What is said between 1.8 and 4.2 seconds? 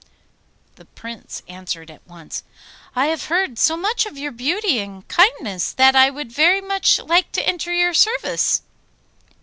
at once, 'I have heard so much of